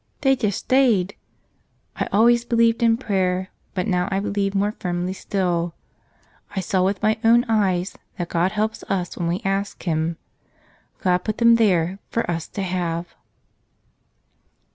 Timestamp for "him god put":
9.83-11.37